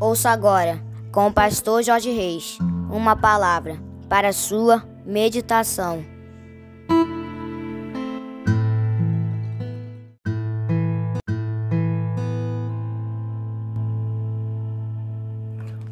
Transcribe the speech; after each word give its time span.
Ouça 0.00 0.30
agora, 0.30 0.82
com 1.12 1.28
o 1.28 1.32
pastor 1.32 1.82
Jorge 1.82 2.10
Reis, 2.10 2.58
uma 2.90 3.14
palavra 3.14 3.78
para 4.08 4.32
sua 4.32 4.84
meditação. 5.06 6.04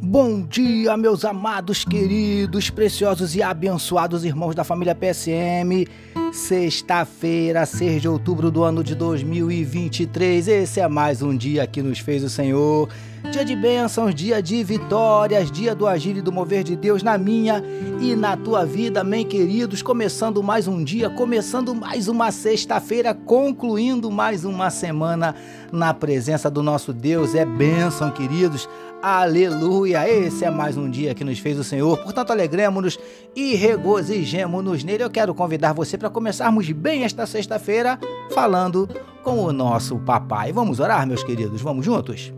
Bom 0.00 0.42
dia, 0.42 0.96
meus 0.96 1.24
amados, 1.24 1.84
queridos, 1.84 2.68
preciosos 2.70 3.36
e 3.36 3.42
abençoados 3.42 4.24
irmãos 4.24 4.54
da 4.54 4.64
família 4.64 4.96
PSM. 4.96 5.86
Sexta-feira, 6.32 7.64
6 7.64 8.02
de 8.02 8.08
outubro 8.08 8.50
do 8.50 8.64
ano 8.64 8.82
de 8.82 8.94
2023. 8.96 10.48
Esse 10.48 10.80
é 10.80 10.88
mais 10.88 11.22
um 11.22 11.34
dia 11.36 11.66
que 11.66 11.80
nos 11.80 12.00
fez 12.00 12.24
o 12.24 12.28
Senhor. 12.28 12.88
Dia 13.30 13.44
de 13.44 13.54
bênçãos, 13.54 14.14
dia 14.14 14.42
de 14.42 14.64
vitórias, 14.64 15.50
dia 15.50 15.74
do 15.74 15.86
agir 15.86 16.16
e 16.16 16.20
do 16.20 16.32
mover 16.32 16.64
de 16.64 16.74
Deus 16.74 17.02
na 17.02 17.16
minha 17.16 17.62
e 18.00 18.16
na 18.16 18.36
tua 18.36 18.66
vida, 18.66 19.00
amém, 19.00 19.24
queridos. 19.24 19.80
Começando 19.80 20.42
mais 20.42 20.66
um 20.66 20.82
dia, 20.82 21.08
começando 21.08 21.74
mais 21.74 22.08
uma 22.08 22.32
sexta-feira, 22.32 23.14
concluindo 23.14 24.10
mais 24.10 24.44
uma 24.44 24.70
semana 24.70 25.34
na 25.70 25.94
presença 25.94 26.50
do 26.50 26.62
nosso 26.62 26.92
Deus. 26.92 27.34
É 27.34 27.46
bênção, 27.46 28.10
queridos. 28.10 28.68
Aleluia! 29.00 30.08
Esse 30.08 30.44
é 30.44 30.50
mais 30.50 30.76
um 30.76 30.90
dia 30.90 31.14
que 31.14 31.24
nos 31.24 31.38
fez 31.38 31.58
o 31.58 31.64
Senhor. 31.64 31.98
Portanto, 31.98 32.32
alegremos-nos 32.32 32.98
e 33.34 33.54
regozijemos-nos 33.54 34.84
nele. 34.84 35.04
Eu 35.04 35.10
quero 35.10 35.34
convidar 35.34 35.72
você 35.72 35.96
para 35.96 36.10
começarmos 36.10 36.70
bem 36.70 37.04
esta 37.04 37.24
sexta-feira 37.24 37.98
falando 38.34 38.88
com 39.22 39.44
o 39.44 39.52
nosso 39.52 39.98
papai. 40.00 40.52
Vamos 40.52 40.80
orar, 40.80 41.06
meus 41.06 41.22
queridos? 41.22 41.62
Vamos 41.62 41.84
juntos? 41.84 42.32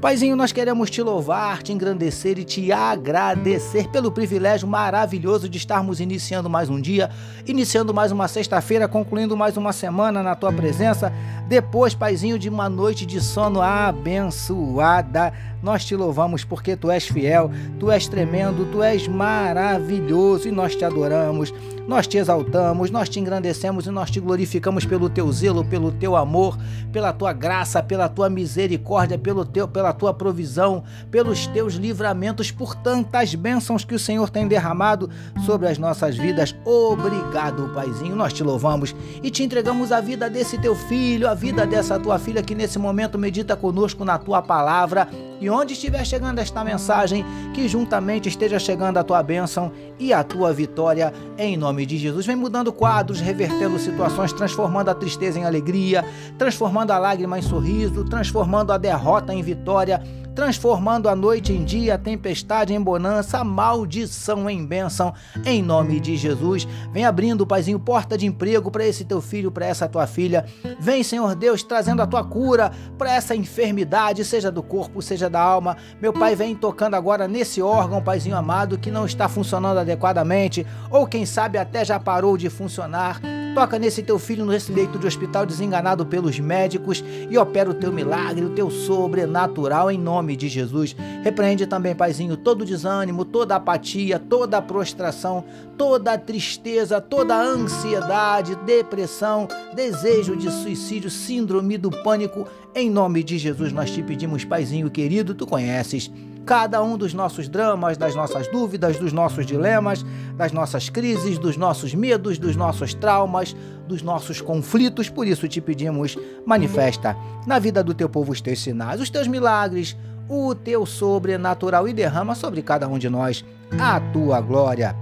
Paizinho, 0.00 0.36
nós 0.36 0.52
queremos 0.52 0.90
te 0.90 1.02
louvar, 1.02 1.60
te 1.60 1.72
engrandecer 1.72 2.38
e 2.38 2.44
te 2.44 2.70
agradecer 2.70 3.88
pelo 3.88 4.12
privilégio 4.12 4.68
maravilhoso 4.68 5.48
de 5.48 5.58
estarmos 5.58 5.98
iniciando 5.98 6.48
mais 6.48 6.70
um 6.70 6.80
dia, 6.80 7.10
iniciando 7.44 7.92
mais 7.92 8.12
uma 8.12 8.28
sexta-feira, 8.28 8.86
concluindo 8.86 9.36
mais 9.36 9.56
uma 9.56 9.72
semana 9.72 10.22
na 10.22 10.36
tua 10.36 10.52
presença. 10.52 11.12
Depois, 11.48 11.94
Paizinho, 11.94 12.38
de 12.38 12.48
uma 12.48 12.68
noite 12.68 13.04
de 13.04 13.20
sono 13.20 13.60
abençoada, 13.60 15.32
nós 15.60 15.84
te 15.84 15.96
louvamos 15.96 16.44
porque 16.44 16.76
tu 16.76 16.90
és 16.90 17.06
fiel, 17.06 17.50
tu 17.80 17.90
és 17.90 18.06
tremendo, 18.06 18.70
tu 18.70 18.82
és 18.82 19.08
maravilhoso 19.08 20.46
e 20.46 20.52
nós 20.52 20.76
te 20.76 20.84
adoramos, 20.84 21.52
nós 21.88 22.06
te 22.06 22.18
exaltamos, 22.18 22.90
nós 22.90 23.08
te 23.08 23.18
engrandecemos 23.18 23.86
e 23.86 23.90
nós 23.90 24.10
te 24.10 24.20
glorificamos 24.20 24.84
pelo 24.84 25.08
teu 25.08 25.32
zelo, 25.32 25.64
pelo 25.64 25.90
teu 25.90 26.14
amor, 26.14 26.56
pela 26.92 27.12
tua 27.12 27.32
graça, 27.32 27.82
pela 27.82 28.08
tua 28.08 28.28
misericórdia, 28.28 29.18
pelo 29.18 29.44
teu, 29.44 29.66
pela 29.66 29.87
tua 29.92 30.12
provisão, 30.12 30.84
pelos 31.10 31.46
teus 31.46 31.74
livramentos, 31.74 32.50
por 32.50 32.74
tantas 32.74 33.34
bênçãos 33.34 33.84
que 33.84 33.94
o 33.94 33.98
Senhor 33.98 34.30
tem 34.30 34.46
derramado 34.46 35.10
sobre 35.44 35.68
as 35.68 35.78
nossas 35.78 36.16
vidas. 36.16 36.54
Obrigado, 36.64 37.70
Paizinho. 37.74 38.16
Nós 38.16 38.32
te 38.32 38.42
louvamos 38.42 38.94
e 39.22 39.30
te 39.30 39.42
entregamos 39.42 39.92
a 39.92 40.00
vida 40.00 40.28
desse 40.28 40.58
teu 40.58 40.74
filho, 40.74 41.28
a 41.28 41.34
vida 41.34 41.66
dessa 41.66 41.98
tua 41.98 42.18
filha 42.18 42.42
que 42.42 42.54
nesse 42.54 42.78
momento 42.78 43.18
medita 43.18 43.56
conosco 43.56 44.04
na 44.04 44.18
tua 44.18 44.42
palavra. 44.42 45.08
E 45.40 45.48
onde 45.48 45.74
estiver 45.74 46.04
chegando 46.04 46.38
esta 46.38 46.64
mensagem, 46.64 47.24
que 47.54 47.68
juntamente 47.68 48.28
esteja 48.28 48.58
chegando 48.58 48.98
a 48.98 49.04
tua 49.04 49.22
bênção 49.22 49.72
e 49.98 50.12
a 50.12 50.24
tua 50.24 50.52
vitória 50.52 51.12
em 51.36 51.56
nome 51.56 51.86
de 51.86 51.96
Jesus. 51.96 52.26
Vem 52.26 52.36
mudando 52.36 52.72
quadros, 52.72 53.20
revertendo 53.20 53.78
situações, 53.78 54.32
transformando 54.32 54.90
a 54.90 54.94
tristeza 54.94 55.38
em 55.38 55.44
alegria, 55.44 56.04
transformando 56.36 56.90
a 56.90 56.98
lágrima 56.98 57.38
em 57.38 57.42
sorriso, 57.42 58.04
transformando 58.04 58.72
a 58.72 58.78
derrota 58.78 59.32
em 59.32 59.42
vitória 59.42 60.02
transformando 60.38 61.08
a 61.08 61.16
noite 61.16 61.52
em 61.52 61.64
dia, 61.64 61.96
a 61.96 61.98
tempestade 61.98 62.72
em 62.72 62.80
bonança, 62.80 63.38
a 63.38 63.44
maldição 63.44 64.48
em 64.48 64.64
bênção, 64.64 65.12
em 65.44 65.60
nome 65.60 65.98
de 65.98 66.16
Jesus. 66.16 66.64
Vem 66.92 67.04
abrindo, 67.04 67.44
Paizinho, 67.44 67.80
porta 67.80 68.16
de 68.16 68.24
emprego 68.24 68.70
para 68.70 68.86
esse 68.86 69.04
teu 69.04 69.20
filho, 69.20 69.50
para 69.50 69.66
essa 69.66 69.88
tua 69.88 70.06
filha. 70.06 70.46
Vem, 70.78 71.02
Senhor 71.02 71.34
Deus, 71.34 71.64
trazendo 71.64 72.02
a 72.02 72.06
tua 72.06 72.22
cura 72.22 72.70
para 72.96 73.12
essa 73.12 73.34
enfermidade, 73.34 74.24
seja 74.24 74.48
do 74.48 74.62
corpo, 74.62 75.02
seja 75.02 75.28
da 75.28 75.40
alma. 75.40 75.76
Meu 76.00 76.12
Pai, 76.12 76.36
vem 76.36 76.54
tocando 76.54 76.94
agora 76.94 77.26
nesse 77.26 77.60
órgão, 77.60 78.00
Paizinho 78.00 78.36
amado, 78.36 78.78
que 78.78 78.92
não 78.92 79.06
está 79.06 79.28
funcionando 79.28 79.78
adequadamente, 79.78 80.64
ou 80.88 81.04
quem 81.08 81.26
sabe 81.26 81.58
até 81.58 81.84
já 81.84 81.98
parou 81.98 82.36
de 82.36 82.48
funcionar. 82.48 83.20
Toca 83.56 83.76
nesse 83.76 84.04
teu 84.04 84.20
filho 84.20 84.44
nesse 84.44 84.70
leito 84.70 85.00
de 85.00 85.06
hospital 85.08 85.44
desenganado 85.44 86.06
pelos 86.06 86.38
médicos 86.38 87.02
e 87.28 87.36
opera 87.36 87.68
o 87.68 87.74
teu 87.74 87.92
milagre, 87.92 88.44
o 88.44 88.50
teu 88.50 88.70
sobrenatural 88.70 89.90
em 89.90 89.98
nome 90.28 90.36
de 90.36 90.48
Jesus. 90.48 90.94
Repreende 91.24 91.66
também, 91.66 91.94
Paizinho, 91.94 92.36
todo 92.36 92.64
desânimo, 92.64 93.24
toda 93.24 93.56
apatia, 93.56 94.18
toda 94.18 94.60
prostração, 94.60 95.42
toda 95.78 96.18
tristeza, 96.18 97.00
toda 97.00 97.40
ansiedade, 97.40 98.54
depressão, 98.56 99.48
desejo 99.74 100.36
de 100.36 100.50
suicídio, 100.50 101.08
síndrome 101.08 101.78
do 101.78 101.90
pânico. 101.90 102.46
Em 102.74 102.90
nome 102.90 103.24
de 103.24 103.38
Jesus 103.38 103.72
nós 103.72 103.90
te 103.90 104.02
pedimos, 104.02 104.44
Paizinho 104.44 104.90
querido, 104.90 105.34
tu 105.34 105.46
conheces 105.46 106.10
cada 106.48 106.82
um 106.82 106.96
dos 106.96 107.12
nossos 107.12 107.46
dramas, 107.46 107.98
das 107.98 108.14
nossas 108.14 108.48
dúvidas, 108.48 108.98
dos 108.98 109.12
nossos 109.12 109.44
dilemas, 109.44 110.02
das 110.34 110.50
nossas 110.50 110.88
crises, 110.88 111.36
dos 111.38 111.58
nossos 111.58 111.94
medos, 111.94 112.38
dos 112.38 112.56
nossos 112.56 112.94
traumas, 112.94 113.54
dos 113.86 114.00
nossos 114.00 114.40
conflitos. 114.40 115.10
Por 115.10 115.26
isso 115.26 115.46
te 115.46 115.60
pedimos, 115.60 116.16
manifesta 116.46 117.14
na 117.46 117.58
vida 117.58 117.84
do 117.84 117.92
teu 117.92 118.08
povo 118.08 118.32
os 118.32 118.40
teus 118.40 118.62
sinais, 118.62 118.98
os 118.98 119.10
teus 119.10 119.28
milagres, 119.28 119.94
o 120.28 120.54
teu 120.54 120.84
sobrenatural 120.84 121.88
e 121.88 121.92
derrama 121.92 122.34
sobre 122.34 122.62
cada 122.62 122.86
um 122.86 122.98
de 122.98 123.08
nós 123.08 123.44
a 123.78 123.98
tua 124.00 124.40
glória. 124.40 124.94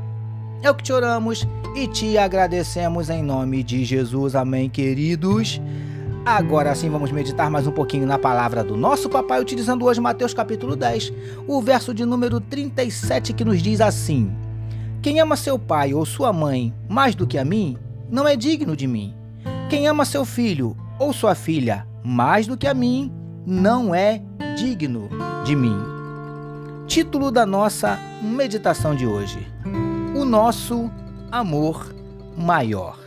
É 0.62 0.70
o 0.70 0.74
que 0.74 0.84
te 0.84 0.92
oramos 0.92 1.46
e 1.74 1.86
te 1.86 2.16
agradecemos 2.16 3.10
em 3.10 3.22
nome 3.22 3.62
de 3.62 3.84
Jesus. 3.84 4.34
Amém, 4.34 4.70
queridos. 4.70 5.60
Agora 6.24 6.74
sim 6.74 6.90
vamos 6.90 7.12
meditar 7.12 7.50
mais 7.50 7.66
um 7.66 7.70
pouquinho 7.70 8.06
na 8.06 8.18
palavra 8.18 8.64
do 8.64 8.76
nosso 8.76 9.08
papai, 9.08 9.40
utilizando 9.40 9.84
hoje 9.84 10.00
Mateus 10.00 10.34
capítulo 10.34 10.74
10, 10.74 11.12
o 11.46 11.62
verso 11.62 11.94
de 11.94 12.04
número 12.04 12.40
37 12.40 13.32
que 13.32 13.44
nos 13.44 13.62
diz 13.62 13.80
assim: 13.80 14.34
Quem 15.00 15.20
ama 15.20 15.36
seu 15.36 15.56
pai 15.56 15.94
ou 15.94 16.04
sua 16.04 16.32
mãe 16.32 16.74
mais 16.88 17.14
do 17.14 17.26
que 17.26 17.38
a 17.38 17.44
mim, 17.44 17.78
não 18.10 18.26
é 18.26 18.34
digno 18.34 18.74
de 18.74 18.88
mim. 18.88 19.14
Quem 19.68 19.86
ama 19.86 20.04
seu 20.04 20.24
filho 20.24 20.76
ou 20.98 21.12
sua 21.12 21.34
filha 21.34 21.86
mais 22.02 22.46
do 22.46 22.56
que 22.56 22.66
a 22.66 22.74
mim, 22.74 23.12
não 23.46 23.94
é 23.94 24.20
digno 24.56 25.08
de 25.44 25.54
mim. 25.54 25.78
Título 26.86 27.30
da 27.30 27.46
nossa 27.46 27.98
meditação 28.20 28.94
de 28.94 29.06
hoje: 29.06 29.46
O 30.14 30.24
nosso 30.24 30.90
amor 31.30 31.94
maior 32.36 33.06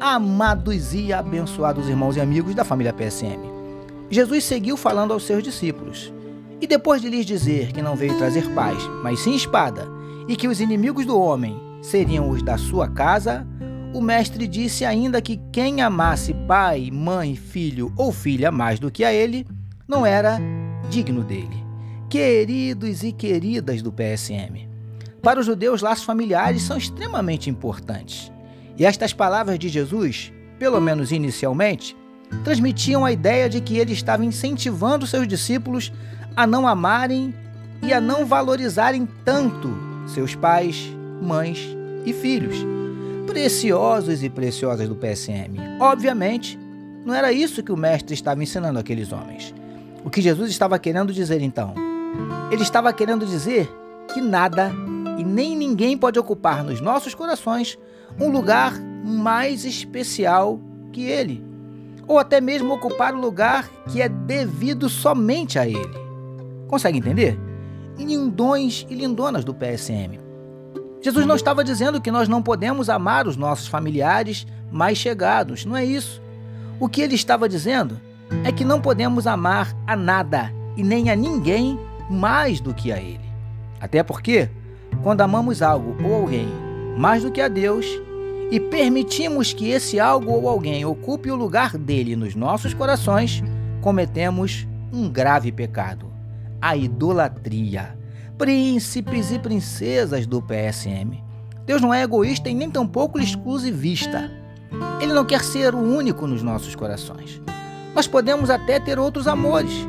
amados 0.00 0.92
e 0.92 1.14
abençoados 1.14 1.88
irmãos 1.88 2.14
e 2.16 2.20
amigos 2.20 2.54
da 2.54 2.62
família 2.62 2.92
PSM. 2.92 3.40
Jesus 4.10 4.44
seguiu 4.44 4.76
falando 4.76 5.12
aos 5.12 5.24
seus 5.24 5.42
discípulos. 5.42 6.12
E 6.60 6.66
depois 6.66 7.00
de 7.00 7.08
lhes 7.08 7.24
dizer 7.24 7.72
que 7.72 7.80
não 7.80 7.96
veio 7.96 8.18
trazer 8.18 8.46
paz, 8.54 8.76
mas 9.02 9.20
sim 9.20 9.34
espada, 9.34 9.88
e 10.28 10.36
que 10.36 10.46
os 10.46 10.60
inimigos 10.60 11.06
do 11.06 11.18
homem 11.18 11.58
seriam 11.80 12.28
os 12.28 12.42
da 12.42 12.58
sua 12.58 12.86
casa, 12.86 13.46
o 13.94 14.00
mestre 14.00 14.46
disse 14.46 14.84
ainda 14.84 15.22
que 15.22 15.40
quem 15.50 15.80
amasse 15.80 16.34
pai, 16.46 16.90
mãe, 16.92 17.34
filho 17.34 17.90
ou 17.96 18.12
filha 18.12 18.52
mais 18.52 18.78
do 18.78 18.90
que 18.90 19.04
a 19.04 19.12
ele, 19.12 19.46
não 19.86 20.04
era 20.04 20.38
digno 20.88 21.22
dele. 21.22 21.64
Queridos 22.08 23.02
e 23.02 23.12
queridas 23.12 23.82
do 23.82 23.92
PSM, 23.92 24.68
para 25.22 25.40
os 25.40 25.46
judeus, 25.46 25.82
laços 25.82 26.04
familiares 26.04 26.62
são 26.62 26.76
extremamente 26.76 27.48
importantes. 27.48 28.30
E 28.76 28.84
estas 28.84 29.12
palavras 29.12 29.58
de 29.58 29.68
Jesus, 29.68 30.32
pelo 30.58 30.80
menos 30.80 31.12
inicialmente, 31.12 31.96
transmitiam 32.42 33.04
a 33.04 33.12
ideia 33.12 33.48
de 33.48 33.60
que 33.60 33.78
ele 33.78 33.92
estava 33.92 34.24
incentivando 34.24 35.06
seus 35.06 35.26
discípulos 35.26 35.92
a 36.36 36.46
não 36.46 36.66
amarem 36.66 37.34
e 37.82 37.92
a 37.92 38.00
não 38.00 38.26
valorizarem 38.26 39.08
tanto 39.24 39.74
seus 40.06 40.34
pais, 40.34 40.90
mães 41.22 41.58
e 42.04 42.12
filhos, 42.12 42.56
preciosos 43.26 44.22
e 44.22 44.28
preciosas 44.28 44.88
do 44.88 44.94
PSM. 44.94 45.56
Obviamente, 45.80 46.58
não 47.04 47.14
era 47.14 47.32
isso 47.32 47.62
que 47.62 47.72
o 47.72 47.76
mestre 47.76 48.14
estava 48.14 48.42
ensinando 48.42 48.78
aqueles 48.78 49.12
homens. 49.12 49.54
O 50.04 50.10
que 50.10 50.20
Jesus 50.20 50.50
estava 50.50 50.78
querendo 50.78 51.14
dizer 51.14 51.40
então? 51.40 51.74
Ele 52.50 52.62
estava 52.62 52.92
querendo 52.92 53.24
dizer 53.24 53.68
que 54.12 54.20
nada 54.20 54.70
e 55.18 55.24
nem 55.24 55.56
ninguém 55.56 55.96
pode 55.96 56.18
ocupar 56.18 56.62
nos 56.62 56.78
nossos 56.78 57.14
corações 57.14 57.78
um 58.20 58.28
lugar 58.28 58.78
mais 59.02 59.64
especial 59.64 60.60
que 60.92 61.04
ele, 61.04 61.42
ou 62.06 62.18
até 62.18 62.38
mesmo 62.40 62.74
ocupar 62.74 63.14
o 63.14 63.20
lugar 63.20 63.68
que 63.90 64.02
é 64.02 64.08
devido 64.08 64.90
somente 64.90 65.58
a 65.58 65.66
ele. 65.66 65.98
Consegue 66.68 66.98
entender? 66.98 67.38
Lindões 67.98 68.86
e 68.90 68.94
lindonas 68.94 69.42
do 69.42 69.54
PSM. 69.54 70.20
Jesus 71.00 71.24
não 71.26 71.34
estava 71.34 71.64
dizendo 71.64 72.00
que 72.00 72.10
nós 72.10 72.28
não 72.28 72.42
podemos 72.42 72.90
amar 72.90 73.26
os 73.26 73.36
nossos 73.36 73.68
familiares 73.68 74.46
mais 74.70 74.98
chegados, 74.98 75.64
não 75.64 75.76
é 75.76 75.84
isso. 75.84 76.20
O 76.78 76.88
que 76.88 77.00
ele 77.00 77.14
estava 77.14 77.48
dizendo 77.48 78.00
é 78.44 78.52
que 78.52 78.64
não 78.64 78.80
podemos 78.80 79.26
amar 79.26 79.74
a 79.86 79.96
nada 79.96 80.52
e 80.76 80.82
nem 80.82 81.10
a 81.10 81.16
ninguém 81.16 81.78
mais 82.10 82.60
do 82.60 82.74
que 82.74 82.92
a 82.92 82.98
Ele. 82.98 83.20
Até 83.80 84.02
porque, 84.02 84.48
quando 85.02 85.20
amamos 85.20 85.62
algo 85.62 85.96
ou 86.02 86.14
alguém 86.14 86.48
mais 86.96 87.22
do 87.22 87.30
que 87.30 87.40
a 87.40 87.48
Deus 87.48 87.86
e 88.50 88.60
permitimos 88.60 89.52
que 89.52 89.70
esse 89.70 89.98
algo 89.98 90.32
ou 90.32 90.48
alguém 90.48 90.84
ocupe 90.84 91.30
o 91.30 91.36
lugar 91.36 91.76
dele 91.76 92.16
nos 92.16 92.34
nossos 92.34 92.72
corações, 92.74 93.42
cometemos 93.80 94.66
um 94.92 95.08
grave 95.08 95.50
pecado: 95.50 96.06
a 96.60 96.76
idolatria. 96.76 97.98
Príncipes 98.38 99.30
e 99.30 99.38
princesas 99.38 100.26
do 100.26 100.42
PSM. 100.42 101.22
Deus 101.64 101.80
não 101.80 101.94
é 101.94 102.02
egoísta 102.02 102.48
e 102.48 102.54
nem 102.54 102.68
tampouco 102.68 103.20
exclusivista. 103.20 104.30
Ele 105.00 105.12
não 105.12 105.24
quer 105.24 105.40
ser 105.40 105.72
o 105.74 105.78
único 105.78 106.26
nos 106.26 106.42
nossos 106.42 106.74
corações. 106.74 107.40
Nós 107.94 108.08
podemos 108.08 108.50
até 108.50 108.80
ter 108.80 108.98
outros 108.98 109.28
amores, 109.28 109.86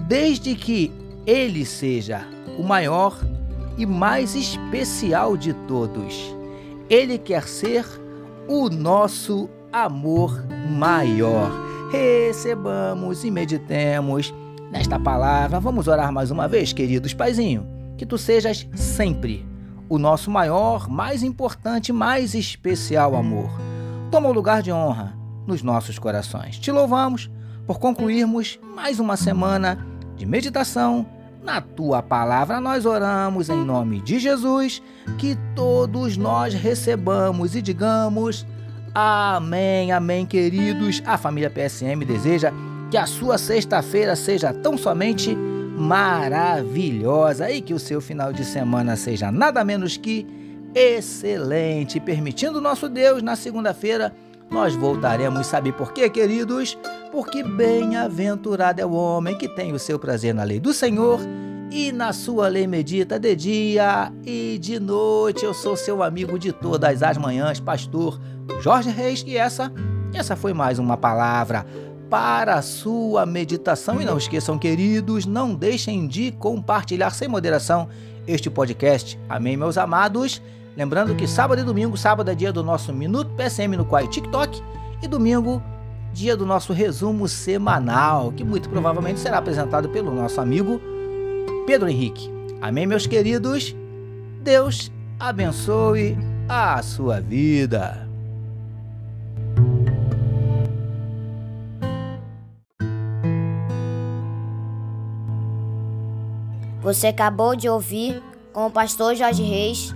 desde 0.00 0.56
que 0.56 0.92
ele 1.24 1.64
seja 1.64 2.26
o 2.58 2.62
maior 2.62 3.16
e 3.78 3.86
mais 3.86 4.34
especial 4.34 5.36
de 5.36 5.52
todos. 5.52 6.34
Ele 6.90 7.18
quer 7.18 7.44
ser 7.44 7.84
o 8.48 8.68
nosso 8.68 9.48
amor 9.72 10.44
maior. 10.70 11.50
Recebamos 11.92 13.24
e 13.24 13.30
meditemos 13.30 14.34
nesta 14.72 14.98
palavra. 14.98 15.60
Vamos 15.60 15.86
orar 15.86 16.12
mais 16.12 16.32
uma 16.32 16.48
vez, 16.48 16.72
queridos 16.72 17.14
paizinho. 17.14 17.66
Que 17.96 18.04
tu 18.04 18.18
sejas 18.18 18.66
sempre 18.74 19.46
o 19.88 19.98
nosso 19.98 20.32
maior, 20.32 20.88
mais 20.88 21.22
importante, 21.22 21.92
mais 21.92 22.34
especial 22.34 23.14
amor. 23.14 23.50
Toma 24.10 24.28
o 24.28 24.32
lugar 24.32 24.62
de 24.62 24.72
honra 24.72 25.15
nos 25.46 25.62
nossos 25.62 25.98
corações. 25.98 26.58
Te 26.58 26.70
louvamos 26.70 27.30
por 27.66 27.78
concluirmos 27.78 28.58
mais 28.74 28.98
uma 28.98 29.16
semana 29.16 29.78
de 30.16 30.26
meditação 30.26 31.06
na 31.42 31.60
tua 31.60 32.02
palavra. 32.02 32.60
Nós 32.60 32.84
oramos 32.84 33.48
em 33.48 33.64
nome 33.64 34.00
de 34.00 34.18
Jesus, 34.18 34.82
que 35.18 35.36
todos 35.54 36.16
nós 36.16 36.54
recebamos 36.54 37.54
e 37.54 37.62
digamos 37.62 38.46
amém, 38.94 39.92
amém, 39.92 40.24
queridos. 40.26 41.02
A 41.06 41.18
família 41.18 41.50
PSM 41.50 42.04
deseja 42.04 42.52
que 42.90 42.96
a 42.96 43.06
sua 43.06 43.36
sexta-feira 43.36 44.16
seja 44.16 44.52
tão 44.52 44.76
somente 44.76 45.36
maravilhosa 45.76 47.50
e 47.50 47.60
que 47.60 47.74
o 47.74 47.78
seu 47.78 48.00
final 48.00 48.32
de 48.32 48.44
semana 48.44 48.96
seja 48.96 49.30
nada 49.30 49.62
menos 49.62 49.96
que 49.96 50.26
excelente, 50.74 52.00
permitindo 52.00 52.60
nosso 52.60 52.88
Deus 52.88 53.22
na 53.22 53.36
segunda-feira 53.36 54.14
nós 54.50 54.74
voltaremos, 54.74 55.46
sabe 55.46 55.72
por 55.72 55.92
quê, 55.92 56.08
queridos? 56.08 56.78
Porque 57.10 57.42
bem-aventurado 57.42 58.80
é 58.80 58.86
o 58.86 58.92
homem 58.92 59.36
que 59.36 59.48
tem 59.48 59.72
o 59.72 59.78
seu 59.78 59.98
prazer 59.98 60.34
na 60.34 60.44
lei 60.44 60.60
do 60.60 60.72
Senhor 60.72 61.20
e 61.70 61.90
na 61.90 62.12
sua 62.12 62.48
lei 62.48 62.66
medita 62.66 63.18
de 63.18 63.34
dia 63.34 64.12
e 64.24 64.58
de 64.58 64.78
noite. 64.78 65.44
Eu 65.44 65.52
sou 65.52 65.76
seu 65.76 66.02
amigo 66.02 66.38
de 66.38 66.52
todas 66.52 67.02
as 67.02 67.16
manhãs, 67.16 67.60
pastor 67.60 68.20
Jorge 68.60 68.90
Reis, 68.90 69.24
e 69.26 69.36
essa, 69.36 69.72
essa 70.14 70.36
foi 70.36 70.52
mais 70.52 70.78
uma 70.78 70.96
palavra 70.96 71.66
para 72.08 72.54
a 72.54 72.62
sua 72.62 73.26
meditação. 73.26 74.00
E 74.00 74.04
não 74.04 74.16
esqueçam, 74.16 74.58
queridos, 74.58 75.26
não 75.26 75.54
deixem 75.54 76.06
de 76.06 76.32
compartilhar 76.32 77.10
sem 77.10 77.28
moderação 77.28 77.88
este 78.26 78.48
podcast. 78.48 79.18
Amém, 79.28 79.56
meus 79.56 79.76
amados. 79.76 80.40
Lembrando 80.76 81.14
que 81.14 81.26
sábado 81.26 81.58
e 81.62 81.64
domingo, 81.64 81.96
sábado 81.96 82.30
é 82.30 82.34
dia 82.34 82.52
do 82.52 82.62
nosso 82.62 82.92
Minuto 82.92 83.30
PSM 83.34 83.78
no 83.78 83.86
Quai 83.86 84.06
TikTok 84.06 84.62
e 85.02 85.08
domingo, 85.08 85.62
dia 86.12 86.36
do 86.36 86.44
nosso 86.44 86.74
resumo 86.74 87.26
semanal, 87.26 88.30
que 88.30 88.44
muito 88.44 88.68
provavelmente 88.68 89.18
será 89.18 89.38
apresentado 89.38 89.88
pelo 89.88 90.14
nosso 90.14 90.38
amigo 90.38 90.78
Pedro 91.66 91.88
Henrique. 91.88 92.30
Amém, 92.60 92.86
meus 92.86 93.06
queridos? 93.06 93.74
Deus 94.42 94.92
abençoe 95.18 96.14
a 96.46 96.82
sua 96.82 97.22
vida. 97.22 98.06
Você 106.82 107.06
acabou 107.06 107.56
de 107.56 107.66
ouvir 107.66 108.22
com 108.52 108.66
o 108.66 108.70
pastor 108.70 109.14
Jorge 109.16 109.42
Reis 109.42 109.95